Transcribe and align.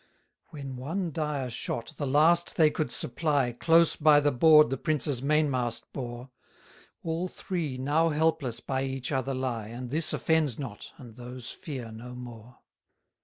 130 0.49 0.49
When 0.49 0.83
one 0.83 1.11
dire 1.11 1.49
shot, 1.51 1.93
the 1.97 2.07
last 2.07 2.57
they 2.57 2.71
could 2.71 2.89
supply, 2.91 3.51
Close 3.51 3.95
by 3.95 4.19
the 4.19 4.31
board 4.31 4.71
the 4.71 4.77
prince's 4.77 5.21
mainmast 5.21 5.93
bore: 5.93 6.31
All 7.03 7.27
three 7.27 7.77
now 7.77 8.09
helpless 8.09 8.61
by 8.61 8.81
each 8.81 9.11
other 9.11 9.35
lie, 9.35 9.67
And 9.67 9.91
this 9.91 10.11
offends 10.11 10.57
not, 10.57 10.91
and 10.97 11.17
those 11.17 11.51
fear 11.51 11.91
no 11.91 12.15
more. 12.15 12.57